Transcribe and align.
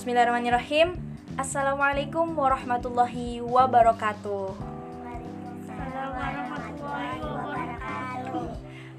Bismillahirrahmanirrahim. 0.00 0.96
Assalamualaikum 1.36 2.32
warahmatullahi 2.32 3.44
wabarakatuh. 3.44 4.56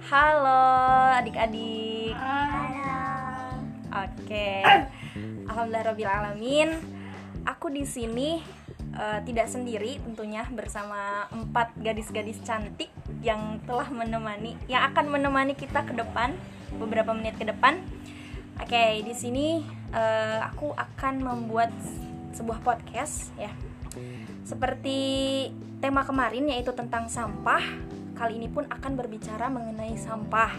Halo 0.05 0.61
adik-adik. 1.17 2.13
Oke. 3.89 4.61
Alhamdulillahirobbilalamin. 5.49 6.69
Aku 7.49 7.73
di 7.73 7.81
sini 7.81 8.37
uh, 8.93 9.25
tidak 9.25 9.49
sendiri 9.49 9.97
tentunya 10.05 10.45
bersama 10.53 11.25
empat 11.33 11.81
gadis-gadis 11.81 12.45
cantik 12.45 12.93
yang 13.25 13.57
telah 13.65 13.89
menemani, 13.89 14.53
yang 14.69 14.85
akan 14.93 15.09
menemani 15.09 15.57
kita 15.57 15.81
ke 15.81 15.97
depan 15.97 16.37
beberapa 16.77 17.09
menit 17.17 17.41
ke 17.41 17.49
depan. 17.49 17.81
Oke, 18.59 19.05
di 19.05 19.13
sini 19.15 19.63
uh, 19.95 20.39
aku 20.51 20.75
akan 20.75 21.23
membuat 21.23 21.71
sebuah 22.35 22.59
podcast 22.59 23.31
ya. 23.39 23.51
Seperti 24.43 24.99
tema 25.79 26.03
kemarin 26.03 26.51
yaitu 26.51 26.71
tentang 26.75 27.07
sampah, 27.07 27.61
kali 28.15 28.39
ini 28.39 28.47
pun 28.51 28.67
akan 28.67 28.91
berbicara 28.99 29.47
mengenai 29.47 29.95
sampah. 29.95 30.51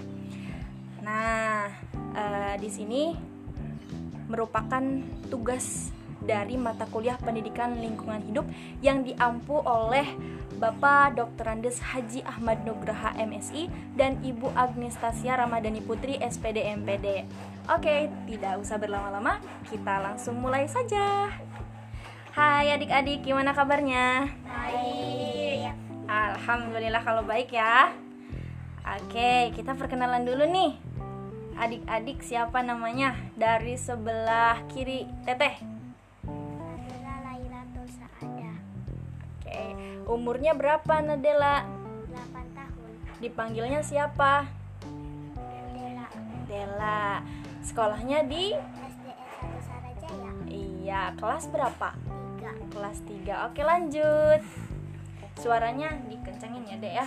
Nah, 1.02 1.68
uh, 2.15 2.55
di 2.56 2.70
sini 2.73 3.12
merupakan 4.30 4.80
tugas 5.29 5.93
dari 6.23 6.54
mata 6.54 6.87
kuliah 6.87 7.18
Pendidikan 7.18 7.77
Lingkungan 7.82 8.23
Hidup 8.23 8.46
yang 8.79 9.02
diampu 9.02 9.59
oleh 9.59 10.06
Bapak 10.62 11.19
Dr. 11.19 11.59
Andes 11.59 11.83
Haji 11.83 12.23
Ahmad 12.23 12.62
Nugraha 12.62 13.11
MSI 13.19 13.66
dan 13.98 14.23
Ibu 14.23 14.55
Agnestasia 14.55 15.35
Ramadhani 15.35 15.83
Putri 15.83 16.23
SPD 16.23 16.62
MPD. 16.79 17.27
Oke, 17.66 18.07
tidak 18.30 18.63
usah 18.63 18.79
berlama-lama, 18.79 19.43
kita 19.66 19.99
langsung 19.99 20.38
mulai 20.38 20.71
saja. 20.71 21.35
Hai 22.30 22.71
adik-adik, 22.79 23.27
gimana 23.27 23.51
kabarnya? 23.51 24.30
Baik. 24.46 25.74
Alhamdulillah 26.07 27.02
kalau 27.02 27.26
baik 27.26 27.51
ya. 27.51 27.91
Oke, 28.87 29.51
kita 29.59 29.74
perkenalan 29.74 30.23
dulu 30.23 30.47
nih. 30.47 30.79
Adik-adik 31.59 32.23
siapa 32.23 32.63
namanya? 32.63 33.19
Dari 33.35 33.74
sebelah 33.74 34.63
kiri 34.71 35.10
Teteh. 35.26 35.71
Umurnya 40.06 40.52
berapa 40.58 40.98
Nadela? 40.98 41.62
8 42.10 42.58
tahun. 42.58 42.90
Dipanggilnya 43.22 43.80
siapa? 43.86 44.50
Dela. 45.72 46.06
Dela. 46.50 47.22
Sekolahnya 47.62 48.26
di 48.26 48.50
SDN 48.58 49.18
1 49.62 49.62
Sarajaya. 49.62 50.30
Iya, 50.50 51.02
kelas 51.14 51.46
berapa? 51.48 51.95
3. 52.42 52.74
Kelas 52.74 52.98
3. 53.06 53.46
Oke, 53.46 53.62
lanjut. 53.62 54.42
Suaranya 55.38 55.95
dikencengin 56.10 56.66
ya, 56.66 56.76
Dek 56.82 56.95
ya. 56.98 57.06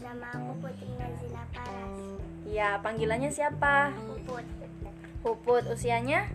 Nama 0.00 0.26
aku 0.32 0.52
Putri 0.64 0.88
Nazila 0.96 1.44
Paras. 1.52 1.96
Iya, 2.48 2.80
panggilannya 2.80 3.28
siapa? 3.28 3.92
Puput. 3.92 4.44
Puput, 5.20 5.64
usianya 5.68 6.28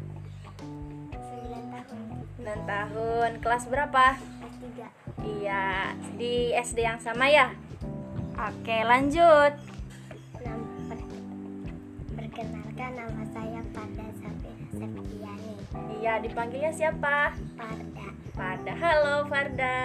9 0.61 1.73
tahun. 1.73 2.01
9 2.37 2.69
tahun. 2.69 3.29
Kelas 3.41 3.65
berapa? 3.65 4.17
Kelas 4.59 4.91
3. 5.23 5.23
Iya, 5.39 5.95
di 6.19 6.51
SD 6.51 6.83
yang 6.83 6.99
sama 6.99 7.31
ya? 7.31 7.55
Oke, 8.35 8.83
lanjut. 8.83 9.55
Perkenalkan 12.11 12.91
nama 12.91 13.23
saya 13.31 13.61
Pada 13.71 14.07
Safira 14.19 14.67
Septiani. 14.75 15.55
Iya, 15.99 16.19
dipanggilnya 16.19 16.71
siapa? 16.75 17.31
Parda. 17.55 18.07
Farda. 18.35 18.73
Halo, 18.75 19.15
Farda. 19.31 19.79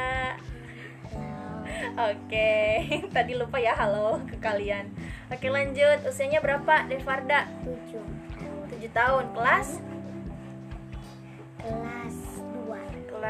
Oke, 2.11 2.51
tadi 3.15 3.39
lupa 3.39 3.63
ya 3.63 3.79
halo 3.79 4.27
ke 4.27 4.43
kalian. 4.43 4.91
Oke, 5.31 5.55
lanjut. 5.55 6.03
Usianya 6.03 6.43
berapa, 6.43 6.91
Devarda? 6.91 7.47
7 7.63 7.95
tahun. 8.43 8.67
7 8.75 8.91
tahun. 8.91 9.25
Kelas 9.39 9.69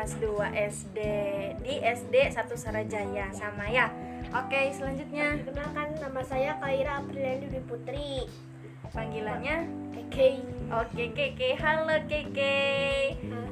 Kelas 0.04 0.20
2 0.20 0.68
SD. 0.68 0.98
Di 1.64 1.80
SD 1.80 2.28
1 2.28 2.36
Sarajaya 2.60 3.32
sama 3.32 3.64
ya. 3.72 3.88
Oke, 4.36 4.68
selanjutnya 4.76 5.40
Perkenalkan 5.40 5.96
nama 5.96 6.20
saya 6.20 6.60
Kaira 6.60 7.00
Apriliani 7.00 7.48
Dwi 7.48 7.64
Putri. 7.64 8.28
panggilannya 8.92 9.64
Keke. 9.96 10.44
Oke, 10.76 11.08
Keke. 11.16 11.56
Halo, 11.56 12.04
Keke. 12.04 12.60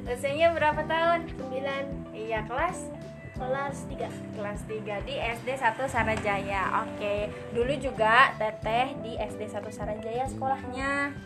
Usianya 0.05 0.53
berapa 0.53 0.85
tahun? 0.85 1.25
9 1.33 2.13
Iya, 2.13 2.45
kelas 2.45 2.85
kelas 3.33 3.89
3. 3.89 4.13
kelas 4.37 4.61
3 4.69 5.01
di 5.09 5.17
SD 5.17 5.57
1 5.57 5.89
Sarajaya. 5.89 6.85
Oke, 6.85 7.33
dulu 7.57 7.73
juga 7.81 8.29
Teteh 8.37 8.93
di 9.01 9.17
SD 9.17 9.49
1 9.49 9.73
Sarajaya 9.73 10.29
sekolahnya. 10.29 11.17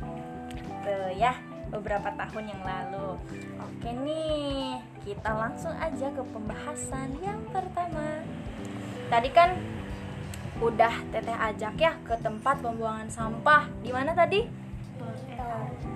Tuh 0.87 1.11
ya, 1.19 1.35
beberapa 1.67 2.16
tahun 2.16 2.47
yang 2.47 2.63
lalu. 2.63 3.19
Kita 5.07 5.31
langsung 5.40 5.72
aja 5.72 6.12
ke 6.12 6.19
pembahasan 6.35 7.16
yang 7.23 7.40
pertama. 7.47 8.19
Tadi 9.07 9.31
kan 9.31 9.56
udah 10.59 10.91
Teteh 11.16 11.31
ajak 11.31 11.79
ya 11.79 11.95
ke 12.03 12.12
tempat 12.19 12.59
pembuangan 12.59 13.07
sampah. 13.07 13.72
Di 13.79 13.96
mana 13.96 14.12
tadi? 14.12 14.44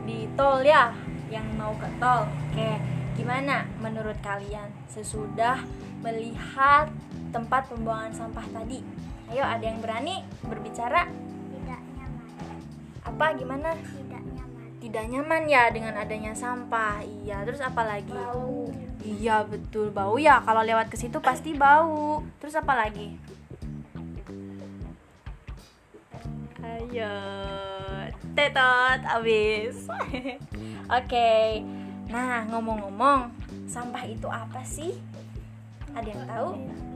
Di 0.08 0.32
tol 0.40 0.64
ya, 0.64 0.96
yang 1.28 1.44
mau 1.60 1.76
ke 1.76 1.92
tol. 2.00 2.24
Oke, 2.24 2.80
gimana 3.20 3.68
menurut 3.84 4.16
kalian 4.24 4.72
sesudah 4.88 5.60
melihat 6.00 6.88
tempat 7.36 7.68
pembuangan 7.68 8.16
sampah 8.16 8.48
tadi? 8.56 8.80
Ayo, 9.28 9.44
ada 9.44 9.66
yang 9.68 9.84
berani 9.84 10.24
berbicara? 10.40 11.12
Tidak 11.52 11.82
nyaman. 12.00 12.60
Apa 13.04 13.26
gimana? 13.36 13.76
Tidak 13.76 14.24
nyaman. 14.24 14.68
Tidak 14.80 15.06
nyaman 15.12 15.44
ya 15.52 15.68
dengan 15.68 16.00
adanya 16.00 16.32
sampah. 16.32 17.04
Iya, 17.04 17.44
terus 17.44 17.60
apa 17.60 17.84
lagi? 17.84 18.16
Bau. 18.16 18.72
Iya, 19.02 19.42
betul 19.50 19.90
bau 19.90 20.16
ya. 20.22 20.42
Kalau 20.46 20.62
lewat 20.62 20.94
ke 20.94 20.98
situ 20.98 21.18
pasti 21.18 21.58
bau. 21.58 22.22
Terus 22.38 22.54
apa 22.58 22.74
lagi? 22.78 23.18
Ayo, 26.62 27.16
tetot 28.38 29.02
abis. 29.02 29.90
Oke. 31.02 31.66
Nah, 32.12 32.46
ngomong-ngomong, 32.52 33.32
sampah 33.66 34.04
itu 34.06 34.28
apa 34.30 34.62
sih? 34.62 35.00
Ada 35.96 36.08
yang 36.08 36.24
tahu? 36.28 36.50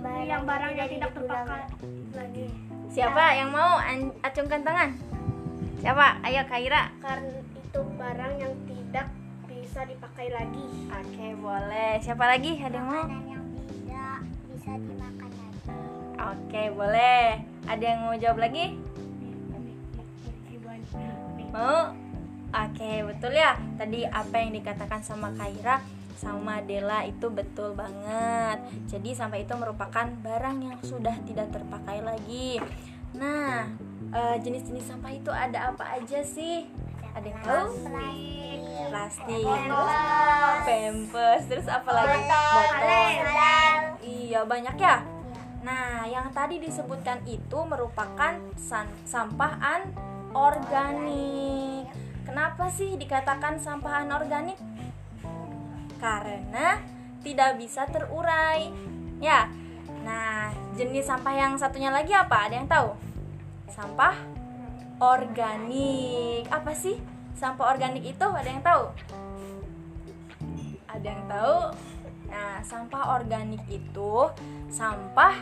yang 0.06 0.44
barangnya 0.46 0.86
tidak 0.86 1.12
terpakai 1.18 1.66
lagi. 2.14 2.46
Siapa 2.94 3.26
yang 3.34 3.50
mau 3.50 3.82
An- 3.82 4.14
acungkan 4.22 4.62
tangan? 4.62 4.94
Siapa? 5.82 6.22
Ayo 6.22 6.46
Kaira. 6.46 6.94
Karena 7.02 7.42
itu 7.58 7.82
barang 7.98 8.34
yang 8.38 8.54
tidak 8.70 9.08
bisa 9.76 9.92
dipakai 9.92 10.32
lagi. 10.32 10.88
Oke, 10.88 11.36
boleh. 11.36 12.00
Siapa 12.00 12.24
lagi? 12.24 12.64
Ada 12.64 12.80
yang 12.80 12.88
mau? 12.88 13.04
yang 13.28 13.44
tidak 13.68 14.20
bisa 14.48 14.72
dimakan 14.72 15.32
lagi. 15.36 15.76
Oke, 16.16 16.64
boleh. 16.72 17.44
Ada 17.68 17.84
yang 17.84 18.00
mau 18.08 18.16
jawab 18.16 18.40
lagi? 18.40 18.80
Mau? 21.52 21.92
Oke, 22.56 22.92
betul 23.04 23.36
ya. 23.36 23.60
Tadi 23.76 24.08
apa 24.08 24.36
yang 24.40 24.56
dikatakan 24.56 25.04
sama 25.04 25.36
Kaira 25.36 25.84
sama 26.16 26.64
Dela 26.64 27.04
itu 27.04 27.28
betul 27.28 27.76
banget. 27.76 28.64
Jadi 28.88 29.12
sampah 29.12 29.44
itu 29.44 29.60
merupakan 29.60 30.08
barang 30.08 30.58
yang 30.72 30.80
sudah 30.88 31.20
tidak 31.28 31.52
terpakai 31.52 32.00
lagi. 32.00 32.64
Nah, 33.12 33.68
eh, 34.16 34.36
jenis-jenis 34.40 34.88
sampah 34.88 35.12
itu 35.12 35.36
ada 35.36 35.76
apa 35.76 36.00
aja 36.00 36.24
sih? 36.24 36.64
Ada 37.12 37.28
yang 37.28 37.40
tahu? 37.44 37.68
Plastik. 38.76 39.40
Plastik, 39.40 39.48
terus 39.72 40.60
pampers, 40.68 41.44
terus 41.48 41.68
apa 41.72 41.90
lagi? 41.96 42.20
Botol. 42.28 43.12
Iya, 44.04 44.44
banyak 44.44 44.76
ya. 44.76 45.00
Nah, 45.64 46.04
yang 46.06 46.30
tadi 46.36 46.60
disebutkan 46.60 47.24
itu 47.26 47.58
merupakan 47.66 48.36
sampah 49.08 49.54
anorganik. 50.36 51.88
Kenapa 52.28 52.68
sih 52.70 53.00
dikatakan 53.00 53.58
sampah 53.64 54.04
anorganik? 54.04 54.60
Karena 55.98 56.78
tidak 57.24 57.58
bisa 57.58 57.88
terurai. 57.88 58.70
Ya. 59.24 59.48
Nah, 60.04 60.54
jenis 60.78 61.08
sampah 61.08 61.34
yang 61.34 61.58
satunya 61.58 61.90
lagi 61.90 62.14
apa? 62.14 62.46
Ada 62.46 62.62
yang 62.62 62.68
tahu? 62.70 62.94
Sampah 63.72 64.14
organik. 65.02 66.46
Apa 66.54 66.78
sih 66.78 67.15
sampah 67.36 67.76
organik 67.76 68.04
itu? 68.04 68.26
Ada 68.26 68.50
yang 68.50 68.64
tahu? 68.64 68.84
Ada 70.88 71.08
yang 71.08 71.24
tahu? 71.28 71.60
Nah, 72.32 72.54
sampah 72.64 73.04
organik 73.20 73.64
itu 73.70 74.14
sampah 74.72 75.36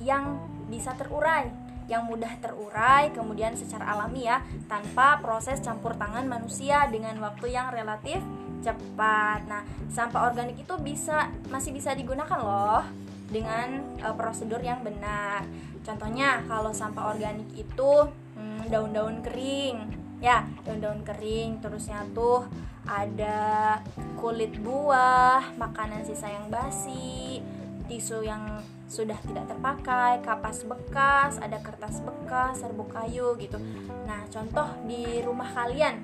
yang 0.00 0.40
bisa 0.70 0.94
terurai. 0.94 1.50
yang 1.86 2.02
mudah 2.02 2.34
terurai 2.42 3.14
kemudian 3.14 3.54
secara 3.54 3.94
alami 3.94 4.26
ya 4.26 4.42
tanpa 4.66 5.22
proses 5.22 5.62
campur 5.62 5.94
tangan 5.94 6.26
manusia 6.26 6.82
dengan 6.90 7.14
waktu 7.22 7.54
yang 7.54 7.70
relatif 7.70 8.18
cepat. 8.58 9.46
Nah, 9.46 9.62
sampah 9.86 10.26
organik 10.26 10.58
itu 10.58 10.74
bisa 10.82 11.30
masih 11.46 11.70
bisa 11.70 11.94
digunakan 11.94 12.42
loh 12.42 12.82
dengan 13.30 13.86
uh, 14.02 14.10
prosedur 14.18 14.58
yang 14.58 14.82
benar. 14.82 15.46
Contohnya 15.86 16.42
kalau 16.50 16.74
sampah 16.74 17.14
organik 17.14 17.46
itu 17.54 17.92
hmm, 18.34 18.66
daun-daun 18.66 19.22
kering, 19.22 20.05
ya 20.26 20.42
daun-daun 20.66 21.06
kering, 21.06 21.62
terusnya 21.62 22.02
tuh 22.10 22.50
ada 22.82 23.78
kulit 24.18 24.58
buah, 24.58 25.54
makanan 25.54 26.02
sisa 26.02 26.26
yang 26.26 26.50
basi, 26.50 27.38
tisu 27.86 28.26
yang 28.26 28.58
sudah 28.90 29.14
tidak 29.22 29.46
terpakai, 29.46 30.18
kapas 30.26 30.66
bekas, 30.66 31.38
ada 31.38 31.62
kertas 31.62 32.02
bekas, 32.02 32.58
serbuk 32.58 32.90
kayu 32.90 33.38
gitu. 33.38 33.58
Nah, 34.02 34.26
contoh 34.26 34.66
di 34.86 35.22
rumah 35.22 35.46
kalian, 35.54 36.02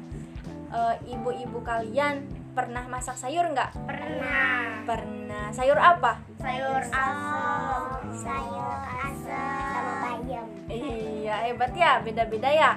ibu-ibu 1.11 1.59
kalian 1.67 2.23
pernah 2.55 2.87
masak 2.87 3.19
sayur 3.19 3.51
nggak? 3.51 3.75
Pernah. 3.87 4.87
Pernah. 4.87 5.45
Sayur 5.51 5.79
apa? 5.79 6.23
Sayur 6.39 6.83
asam. 6.95 7.83
sayur 8.13 8.77
asam 9.03 9.57
sama 9.73 9.93
bayam 10.05 10.47
Iya, 10.69 11.35
hebat 11.51 11.73
ya. 11.75 12.03
Beda-beda 12.03 12.51
ya. 12.51 12.73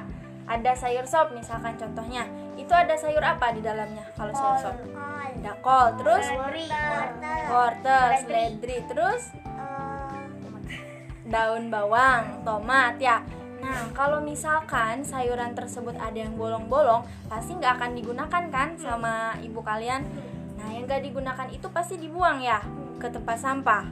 Ada 0.46 0.78
sayur 0.78 1.06
sop 1.10 1.34
misalkan 1.34 1.74
contohnya. 1.76 2.30
Itu 2.56 2.72
ada 2.72 2.94
sayur 2.94 3.22
apa 3.22 3.52
di 3.52 3.66
dalamnya 3.66 4.06
kalau 4.14 4.32
sayur 4.32 4.58
sop? 4.62 4.76
kol 4.78 5.02
Ada 5.42 5.54
kol, 5.62 5.88
terus 6.02 6.26
wortel 6.32 7.46
wortel, 7.50 8.08
seledri, 8.22 8.78
terus 8.86 9.34
eh, 9.46 10.22
daun 11.26 11.74
bawang, 11.74 12.46
tomat 12.46 12.98
ya. 13.02 13.22
Nah, 13.66 13.90
kalau 13.98 14.22
misalkan 14.22 15.02
sayuran 15.02 15.58
tersebut 15.58 15.98
ada 15.98 16.14
yang 16.14 16.38
bolong-bolong, 16.38 17.02
pasti 17.26 17.58
nggak 17.58 17.82
akan 17.82 17.92
digunakan 17.98 18.44
kan 18.54 18.78
sama 18.78 19.34
ibu 19.42 19.58
kalian. 19.66 20.06
Nah, 20.62 20.70
yang 20.70 20.86
nggak 20.86 21.02
digunakan 21.02 21.48
itu 21.50 21.66
pasti 21.74 21.98
dibuang 21.98 22.46
ya 22.46 22.62
ke 23.02 23.10
tempat 23.10 23.42
sampah. 23.42 23.90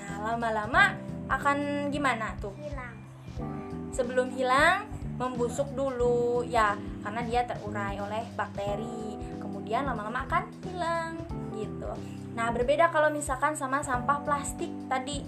Nah, 0.00 0.12
lama-lama 0.24 0.96
akan 1.28 1.88
gimana 1.92 2.32
tuh? 2.40 2.56
hilang 2.56 2.96
Sebelum 3.92 4.32
hilang, 4.32 4.88
membusuk 5.22 5.70
dulu 5.78 6.42
ya, 6.42 6.74
karena 7.06 7.22
dia 7.22 7.46
terurai 7.46 7.94
oleh 8.02 8.26
bakteri. 8.34 9.14
Kemudian 9.38 9.86
lama-lama 9.86 10.26
akan 10.26 10.44
hilang 10.66 11.14
gitu. 11.54 11.90
Nah, 12.34 12.50
berbeda 12.50 12.90
kalau 12.90 13.12
misalkan 13.14 13.54
sama 13.54 13.84
sampah 13.84 14.18
plastik 14.26 14.70
tadi. 14.90 15.22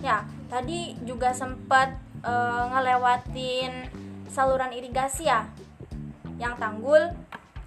Ya, 0.00 0.24
tadi 0.46 0.94
juga 1.04 1.34
sempat 1.34 1.92
eh, 2.22 2.64
ngelewatin 2.72 3.90
saluran 4.30 4.70
irigasi 4.72 5.26
ya 5.26 5.44
yang 6.38 6.54
tanggul. 6.56 7.10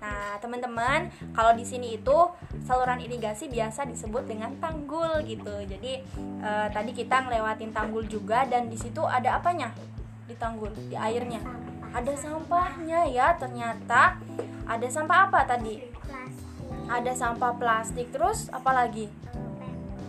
Nah, 0.01 0.33
teman-teman, 0.41 1.13
kalau 1.35 1.53
di 1.53 1.61
sini 1.61 2.01
itu 2.01 2.17
saluran 2.65 2.97
irigasi 2.97 3.51
biasa 3.51 3.85
disebut 3.85 4.25
dengan 4.25 4.49
tanggul 4.57 5.21
gitu. 5.27 5.61
Jadi 5.67 6.01
eh, 6.41 6.67
tadi 6.71 6.91
kita 6.95 7.27
ngelewatin 7.27 7.69
tanggul 7.69 8.07
juga 8.07 8.47
dan 8.47 8.71
di 8.71 8.79
situ 8.79 9.03
ada 9.05 9.37
apanya? 9.37 9.69
Di 10.31 10.39
tanggul, 10.39 10.71
di 10.87 10.95
airnya. 10.95 11.43
Ada 11.91 12.15
sampahnya 12.15 13.03
ya, 13.03 13.35
ternyata 13.35 14.15
ada 14.63 14.87
sampah 14.87 15.27
apa 15.27 15.43
tadi? 15.43 15.83
plastik 16.07 16.47
Ada 16.87 17.11
sampah 17.11 17.51
plastik, 17.59 18.15
terus 18.15 18.47
apa 18.47 18.71
lagi? 18.71 19.11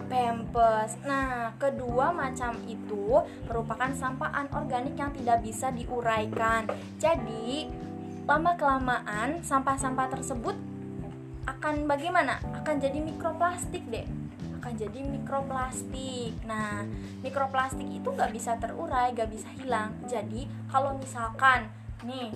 Pampers. 0.07 0.95
Nah, 1.03 1.59
kedua 1.59 2.15
macam 2.15 2.55
itu 2.71 3.27
merupakan 3.51 3.91
sampah 3.99 4.31
anorganik 4.47 4.95
yang 4.95 5.11
tidak 5.11 5.43
bisa 5.43 5.75
diuraikan. 5.75 6.71
Jadi, 7.03 7.67
lama-kelamaan 8.23 9.43
sampah-sampah 9.43 10.07
tersebut 10.07 10.55
akan 11.51 11.91
bagaimana? 11.91 12.39
Akan 12.63 12.79
jadi 12.79 13.03
mikroplastik 13.03 13.83
deh. 13.91 14.22
Akan 14.63 14.79
jadi 14.79 15.03
mikroplastik. 15.03 16.39
Nah, 16.47 16.87
mikroplastik 17.27 17.91
itu 17.91 18.09
nggak 18.15 18.31
bisa 18.31 18.55
terurai, 18.63 19.11
nggak 19.11 19.31
bisa 19.35 19.51
hilang. 19.59 19.91
Jadi, 20.07 20.47
kalau 20.71 20.95
misalkan 20.95 21.67
nih 22.07 22.31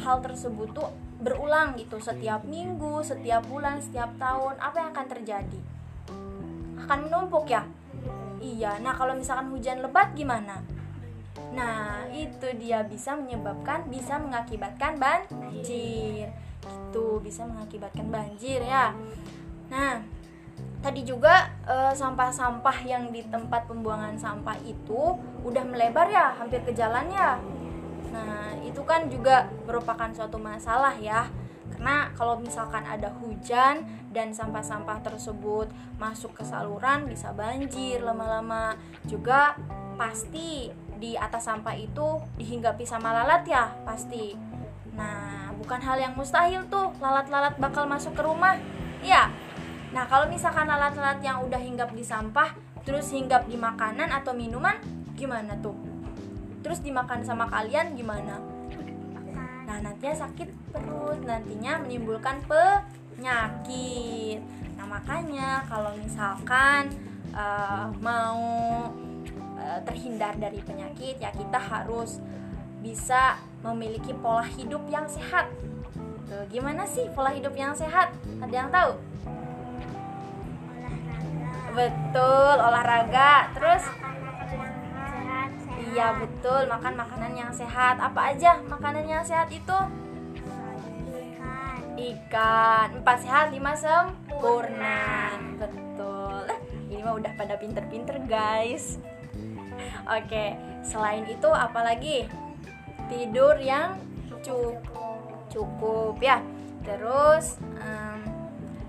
hal 0.00 0.24
tersebut 0.24 0.72
tuh 0.72 0.88
berulang 1.20 1.76
gitu 1.76 2.00
setiap 2.00 2.48
minggu, 2.48 3.04
setiap 3.04 3.44
bulan, 3.44 3.80
setiap 3.84 4.16
tahun, 4.16 4.56
apa 4.56 4.76
yang 4.80 4.90
akan 4.96 5.08
terjadi? 5.08 5.60
akan 6.86 7.10
menumpuk 7.10 7.50
ya 7.50 7.66
iya 8.38 8.78
nah 8.78 8.94
kalau 8.94 9.18
misalkan 9.18 9.50
hujan 9.50 9.82
lebat 9.82 10.14
gimana 10.14 10.62
nah 11.50 12.06
itu 12.14 12.46
dia 12.62 12.86
bisa 12.86 13.18
menyebabkan 13.18 13.90
bisa 13.90 14.22
mengakibatkan 14.22 14.94
banjir 14.96 16.30
gitu 16.62 17.18
bisa 17.20 17.42
mengakibatkan 17.42 18.06
banjir 18.06 18.62
ya 18.62 18.94
nah 19.66 19.98
tadi 20.86 21.02
juga 21.02 21.50
eh, 21.66 21.90
sampah-sampah 21.90 22.78
yang 22.86 23.10
di 23.10 23.26
tempat 23.26 23.66
pembuangan 23.66 24.14
sampah 24.14 24.54
itu 24.62 25.18
udah 25.42 25.64
melebar 25.66 26.06
ya 26.06 26.38
hampir 26.38 26.62
ke 26.62 26.70
jalan 26.70 27.10
ya. 27.10 27.42
Nah 28.14 28.54
itu 28.62 28.86
kan 28.86 29.10
juga 29.10 29.50
merupakan 29.66 30.06
suatu 30.14 30.38
masalah 30.38 30.94
ya. 30.94 31.26
Karena 31.74 32.14
kalau 32.14 32.38
misalkan 32.38 32.86
ada 32.86 33.10
hujan 33.18 33.82
dan 34.14 34.30
sampah-sampah 34.30 35.02
tersebut 35.02 35.66
masuk 35.98 36.38
ke 36.38 36.46
saluran 36.46 37.10
bisa 37.10 37.34
banjir 37.34 37.98
lama-lama. 38.06 38.78
Juga 39.10 39.58
pasti 39.98 40.70
di 41.02 41.18
atas 41.18 41.50
sampah 41.50 41.74
itu 41.74 42.22
dihinggapi 42.38 42.86
sama 42.86 43.10
lalat 43.10 43.42
ya 43.42 43.74
pasti. 43.82 44.38
Nah 44.94 45.50
bukan 45.58 45.82
hal 45.82 45.98
yang 45.98 46.14
mustahil 46.14 46.62
tuh 46.70 46.94
lalat-lalat 47.02 47.58
bakal 47.58 47.90
masuk 47.90 48.14
ke 48.14 48.22
rumah. 48.22 48.54
Ya 49.02 49.34
nah 49.94 50.04
kalau 50.10 50.26
misalkan 50.26 50.66
lalat-lalat 50.66 51.22
yang 51.22 51.42
udah 51.42 51.60
hinggap 51.60 51.94
di 51.94 52.02
sampah 52.02 52.54
terus 52.82 53.10
hinggap 53.10 53.46
di 53.50 53.58
makanan 53.58 54.10
atau 54.10 54.34
minuman 54.34 54.78
gimana 55.14 55.54
tuh 55.62 55.74
terus 56.62 56.82
dimakan 56.82 57.22
sama 57.22 57.46
kalian 57.46 57.94
gimana 57.94 58.56
Nah, 59.76 59.92
nantinya 59.92 60.16
sakit 60.24 60.48
perut, 60.72 61.20
nantinya 61.26 61.76
menimbulkan 61.84 62.40
penyakit. 62.48 64.40
Nah, 64.78 64.86
makanya 64.88 65.66
kalau 65.68 65.92
misalkan 66.00 66.88
eh, 67.36 67.86
mau 68.00 68.40
eh, 69.60 69.80
terhindar 69.84 70.38
dari 70.40 70.64
penyakit, 70.64 71.20
ya 71.20 71.28
kita 71.28 71.60
harus 71.60 72.24
bisa 72.80 73.36
memiliki 73.60 74.16
pola 74.16 74.48
hidup 74.48 74.80
yang 74.88 75.04
sehat. 75.10 75.52
Tuh, 76.24 76.48
gimana 76.48 76.88
sih 76.88 77.10
pola 77.12 77.34
hidup 77.34 77.52
yang 77.52 77.76
sehat? 77.76 78.16
Ada 78.40 78.54
yang 78.54 78.70
tahu? 78.72 78.96
Betul, 81.76 82.54
olahraga. 82.56 83.52
Terus 83.52 83.84
Iya 85.96 86.12
betul, 86.12 86.68
makan 86.68 86.92
makanan 86.92 87.32
yang 87.36 87.52
sehat. 87.52 87.96
Apa 87.96 88.32
aja 88.36 88.60
makanan 88.68 89.08
yang 89.08 89.24
sehat 89.24 89.48
itu? 89.48 89.78
ikan 91.16 91.80
Ikan. 91.96 92.88
Empat 93.00 93.24
sehat, 93.24 93.48
lima 93.48 93.72
sempurna. 93.72 95.32
Betul. 95.56 96.52
Eh, 96.52 96.60
Ini 96.92 97.00
mah 97.00 97.16
udah 97.16 97.32
pada 97.36 97.56
pinter-pinter 97.56 98.20
guys. 98.28 99.00
Oke, 100.04 100.56
selain 100.84 101.24
itu 101.28 101.48
apalagi? 101.48 102.28
Tidur 103.08 103.56
yang 103.56 103.96
cukup 104.44 104.84
cukup 105.48 106.20
ya. 106.20 106.44
Terus 106.84 107.56
em, 107.80 108.15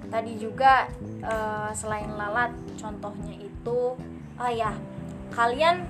tadi 0.08 0.40
juga 0.40 0.88
eh, 1.24 1.72
selain 1.76 2.12
lalat, 2.16 2.52
contohnya 2.80 3.36
itu, 3.36 3.96
oh 4.38 4.52
ya, 4.52 4.72
kalian 5.32 5.84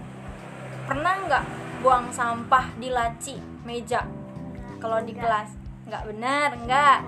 pernah 0.87 1.15
nggak 1.27 1.45
buang 1.83 2.09
sampah 2.09 2.73
di 2.79 2.89
laci 2.89 3.37
meja? 3.67 4.01
Kalau 4.77 5.01
di 5.03 5.13
kelas? 5.13 5.53
Nggak 5.87 6.03
benar 6.13 6.49
nggak? 6.65 6.99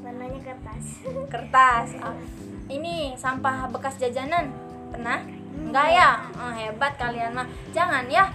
Warnanya 0.00 0.40
kertas. 0.42 0.84
Kertas. 1.28 1.88
Ah, 2.00 2.16
ini 2.76 3.14
sampah 3.14 3.68
bekas 3.70 4.00
jajanan? 4.00 4.50
Pernah? 4.90 5.22
Nggak. 5.70 5.88
Ya? 5.92 6.10
Ah, 6.34 6.52
hebat 6.56 6.96
kalian 6.96 7.36
mah 7.36 7.48
jangan 7.70 8.08
ya. 8.10 8.28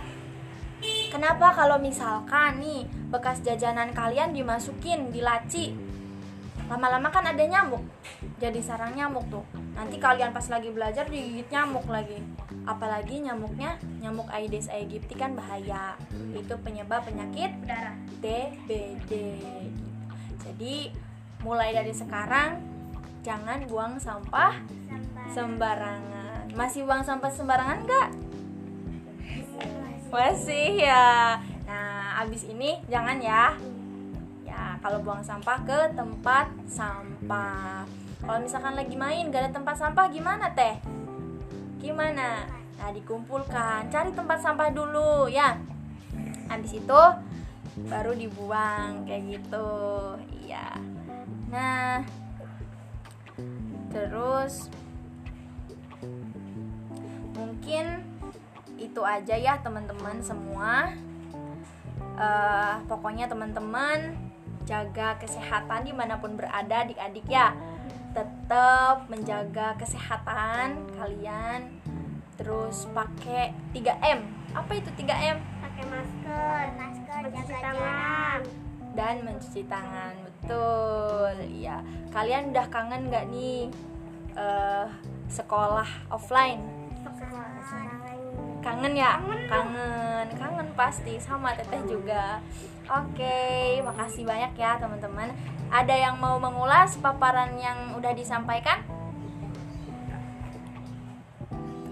Kenapa 1.10 1.56
kalau 1.56 1.80
misalkan 1.82 2.62
nih 2.62 2.86
bekas 3.10 3.42
jajanan 3.42 3.96
kalian 3.96 4.36
dimasukin 4.36 5.10
di 5.10 5.24
laci 5.24 5.72
lama-lama 6.66 7.10
kan 7.14 7.26
ada 7.26 7.44
nyamuk. 7.46 7.84
Jadi 8.42 8.60
sarang 8.60 8.98
nyamuk 8.98 9.26
tuh. 9.30 9.46
Nanti 9.76 10.02
kalian 10.02 10.34
pas 10.34 10.46
lagi 10.50 10.70
belajar 10.74 11.06
digigit 11.08 11.48
nyamuk 11.52 11.86
lagi. 11.88 12.20
Apalagi 12.66 13.22
nyamuknya 13.22 13.78
nyamuk 14.02 14.30
Aedes 14.34 14.68
aegypti 14.70 15.14
kan 15.14 15.38
bahaya. 15.38 16.00
Itu 16.34 16.58
penyebab 16.62 17.06
penyakit 17.06 17.54
Darah. 17.66 17.98
DBD 18.22 19.12
jadi 20.46 20.94
mulai 21.42 21.74
dari 21.74 21.90
sekarang 21.90 22.62
jangan 23.26 23.66
buang 23.66 23.98
sampah 23.98 24.54
sembarangan. 25.34 26.54
masih 26.54 26.86
buang 26.86 27.02
sampah 27.02 27.34
sembarangan 27.34 27.82
nggak? 27.84 28.10
Masih 30.14 30.86
ya. 30.86 31.42
Nah, 31.66 32.24
abis 32.24 32.46
ini 32.46 32.80
jangan 32.88 33.18
ya. 33.20 33.58
Kalau 34.86 35.02
buang 35.02 35.26
sampah 35.26 35.66
ke 35.66 35.98
tempat 35.98 36.46
sampah. 36.70 37.90
Kalau 38.22 38.38
misalkan 38.38 38.78
lagi 38.78 38.94
main 38.94 39.34
gak 39.34 39.50
ada 39.50 39.52
tempat 39.58 39.82
sampah 39.82 40.06
gimana 40.14 40.54
teh? 40.54 40.78
Gimana? 41.82 42.46
Nah, 42.78 42.94
dikumpulkan. 42.94 43.90
Cari 43.90 44.14
tempat 44.14 44.46
sampah 44.46 44.70
dulu 44.70 45.26
ya. 45.26 45.58
Habis 46.54 46.86
itu 46.86 47.02
baru 47.90 48.14
dibuang 48.14 49.10
kayak 49.10 49.42
gitu. 49.42 49.74
Iya. 50.46 50.78
Nah, 51.50 52.06
terus 53.90 54.70
mungkin 57.34 58.06
itu 58.78 59.02
aja 59.02 59.34
ya 59.34 59.58
teman-teman 59.66 60.22
semua 60.22 60.94
Eh, 62.16 62.76
pokoknya 62.88 63.28
teman-teman 63.28 64.16
jaga 64.66 65.16
kesehatan 65.22 65.86
di 65.86 65.94
mana 65.94 66.18
pun 66.18 66.36
berada 66.36 66.84
adik-adik 66.84 67.26
ya. 67.30 67.54
Tetap 68.12 69.08
menjaga 69.08 69.78
kesehatan 69.78 70.82
kalian. 70.98 71.70
Terus 72.36 72.90
pakai 72.92 73.56
3M 73.72 74.20
apa 74.56 74.72
itu 74.76 74.88
3M 75.04 75.38
pakai 75.60 75.84
masker 75.88 76.64
Masker, 76.80 77.20
mencuci 77.28 77.48
jaga 77.48 77.58
tangan. 77.64 78.40
Dan 78.96 79.16
mencuci 79.24 79.62
tangan 79.68 80.14
betul. 80.24 81.34
Ya 81.56 81.80
kalian 82.12 82.52
udah 82.52 82.66
kangen 82.68 83.08
nggak 83.08 83.26
nih 83.32 83.72
eh, 84.36 84.88
sekolah 85.32 86.12
offline 86.12 86.86
kangen 88.66 88.94
ya? 88.98 89.22
Kangen. 89.46 90.26
Kangen 90.34 90.70
pasti. 90.74 91.22
Sama 91.22 91.54
teteh 91.54 91.86
juga. 91.86 92.42
Oke 92.90 93.78
makasih 93.86 94.26
banyak 94.26 94.58
ya 94.58 94.82
teman-teman. 94.82 95.30
Ada 95.70 95.94
yang 96.10 96.18
mau 96.18 96.42
mengulas 96.42 96.98
paparan 96.98 97.54
yang 97.62 97.94
udah 97.94 98.18
disampaikan? 98.18 98.82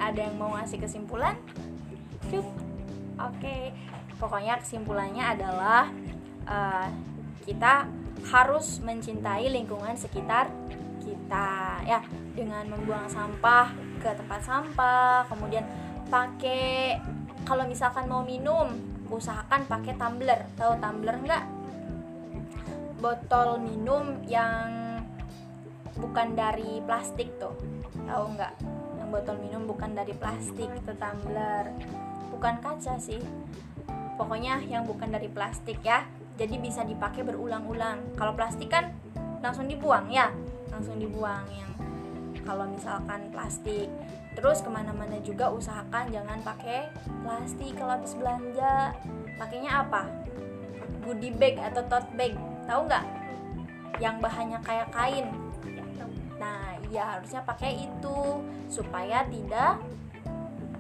Ada 0.01 0.30
yang 0.30 0.36
mau 0.42 0.58
ngasih 0.58 0.82
kesimpulan? 0.82 1.38
Cuk. 2.34 2.46
oke. 3.22 3.58
Pokoknya 4.18 4.58
kesimpulannya 4.58 5.22
adalah 5.22 5.94
eh, 6.50 6.88
kita 7.46 7.86
harus 8.34 8.82
mencintai 8.82 9.46
lingkungan 9.53 9.94
sekitar 9.94 10.50
kita. 11.06 11.82
Ya 11.86 12.01
dengan 12.34 12.65
membuang 12.65 13.06
sampah 13.06 13.70
ke 14.01 14.10
tempat 14.18 14.42
sampah 14.42 15.24
kemudian 15.30 15.62
pakai 16.07 17.00
kalau 17.43 17.67
misalkan 17.67 18.07
mau 18.07 18.24
minum 18.24 18.72
usahakan 19.13 19.67
pakai 19.69 19.93
tumbler. 20.00 20.48
Tahu 20.57 20.74
tumbler 20.79 21.15
nggak? 21.22 21.45
Botol 23.03 23.60
minum 23.60 24.24
yang 24.25 25.00
bukan 26.00 26.33
dari 26.33 26.81
plastik 26.88 27.36
tuh. 27.38 27.53
Tahu 28.07 28.24
nggak? 28.33 28.53
Yang 28.98 29.07
botol 29.12 29.38
minum 29.38 29.62
bukan 29.69 29.93
dari 29.93 30.15
plastik 30.15 30.69
itu 30.72 30.91
tumbler. 30.98 31.69
Bukan 32.33 32.63
kaca 32.63 32.98
sih. 32.98 33.22
Pokoknya 34.17 34.62
yang 34.65 34.88
bukan 34.88 35.13
dari 35.13 35.29
plastik 35.29 35.83
ya. 35.86 36.07
Jadi 36.33 36.57
bisa 36.57 36.81
dipakai 36.81 37.22
berulang-ulang. 37.22 38.17
Kalau 38.17 38.33
plastik 38.33 38.74
kan 38.74 38.89
langsung 39.45 39.69
dibuang 39.69 40.10
ya. 40.10 40.33
Langsung 40.74 40.98
dibuang 40.98 41.45
yang 41.53 41.69
kalau 42.43 42.67
misalkan 42.69 43.31
plastik 43.31 43.88
terus 44.33 44.65
ke 44.65 44.69
mana-mana 44.69 45.21
juga 45.21 45.53
usahakan 45.53 46.09
jangan 46.09 46.39
pakai 46.41 46.89
plastik 47.21 47.77
kalau 47.77 47.97
habis 47.97 48.13
belanja. 48.17 48.97
Pakainya 49.38 49.71
apa? 49.85 50.09
Goodie 51.03 51.35
bag 51.35 51.59
atau 51.59 51.83
tote 51.85 52.09
bag 52.15 52.33
tahu 52.65 52.88
nggak? 52.88 53.05
Yang 54.01 54.15
bahannya 54.21 54.59
kayak 54.65 54.89
kain. 54.89 55.27
Nah 56.41 56.77
iya 56.89 57.17
harusnya 57.17 57.41
pakai 57.45 57.88
itu 57.88 58.19
supaya 58.67 59.25
tidak 59.29 59.81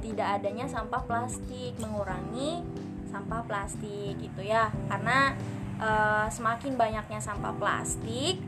tidak 0.03 0.27
adanya 0.41 0.67
sampah 0.67 0.99
plastik 1.07 1.79
mengurangi 1.79 2.65
sampah 3.07 3.45
plastik 3.45 4.17
gitu 4.17 4.41
ya. 4.41 4.73
Karena 4.89 5.37
eh, 5.77 6.25
semakin 6.33 6.73
banyaknya 6.73 7.21
sampah 7.21 7.53
plastik 7.55 8.41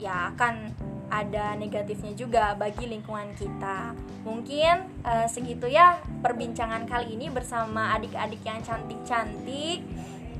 ya 0.00 0.32
akan 0.34 0.74
ada 1.12 1.52
negatifnya 1.60 2.16
juga 2.16 2.56
bagi 2.56 2.88
lingkungan 2.88 3.36
kita. 3.36 3.92
Mungkin 4.24 5.04
eh, 5.04 5.28
segitu 5.28 5.68
ya 5.68 6.00
perbincangan 6.24 6.88
kali 6.88 7.12
ini 7.12 7.28
bersama 7.28 7.92
adik-adik 7.92 8.40
yang 8.40 8.64
cantik-cantik. 8.64 9.84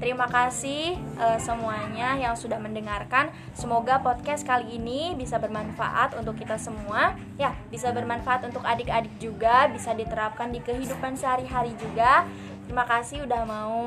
Terima 0.01 0.27
kasih 0.33 0.97
eh, 0.97 1.39
semuanya 1.45 2.17
yang 2.17 2.33
sudah 2.33 2.57
mendengarkan. 2.57 3.29
Semoga 3.53 4.01
podcast 4.01 4.49
kali 4.49 4.81
ini 4.81 5.13
bisa 5.13 5.37
bermanfaat 5.37 6.17
untuk 6.17 6.41
kita 6.41 6.57
semua. 6.57 7.21
Ya, 7.37 7.53
bisa 7.69 7.93
bermanfaat 7.93 8.49
untuk 8.49 8.65
adik-adik 8.65 9.13
juga, 9.21 9.69
bisa 9.69 9.93
diterapkan 9.93 10.49
di 10.57 10.65
kehidupan 10.65 11.21
sehari-hari 11.21 11.77
juga. 11.77 12.25
Terima 12.65 12.89
kasih 12.89 13.29
udah 13.29 13.43
mau 13.45 13.85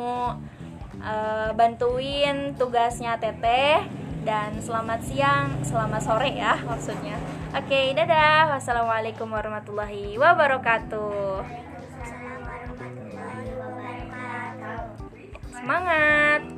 eh, 1.01 1.49
bantuin 1.57 2.53
tugasnya 2.53 3.17
Teteh 3.17 4.04
dan 4.25 4.57
selamat 4.57 4.99
siang, 5.05 5.61
selamat 5.61 6.01
sore 6.01 6.33
ya 6.33 6.57
maksudnya. 6.65 7.13
Oke, 7.53 7.93
dadah. 7.93 8.57
Wassalamualaikum 8.57 9.29
warahmatullahi 9.29 10.17
wabarakatuh. 10.17 11.45
Waalaikumsalam 11.45 12.41
warahmatullahi 12.41 13.53
wabarakatuh. 13.53 14.89
Semangat. 15.53 16.54